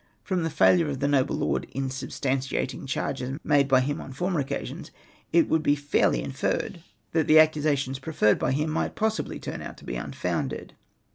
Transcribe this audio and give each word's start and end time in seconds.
From 0.23 0.41
the 0.41 0.49
failure 0.49 0.89
of 0.89 0.99
the 0.99 1.07
noble 1.07 1.35
lord 1.35 1.67
in 1.73 1.89
substantiating 1.91 2.87
charges 2.87 3.37
made 3.43 3.67
by 3.67 3.81
him 3.81 4.01
on 4.01 4.13
former 4.13 4.41
occa 4.43 4.65
sions, 4.65 4.89
it 5.31 5.47
might 5.47 5.61
be 5.61 5.75
fairly 5.75 6.23
inferred 6.23 6.81
that 7.11 7.29
accusations 7.29 7.99
preferred 7.99 8.39
by 8.39 8.51
him 8.51 8.71
might 8.71 8.95
possibly 8.95 9.39
turn 9.39 9.61
out 9.61 9.77
to 9.77 9.85
be 9.85 9.95
unfounded. 9.95 10.73